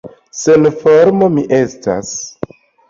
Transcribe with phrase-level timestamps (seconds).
[0.43, 2.19] Senforma mi estas!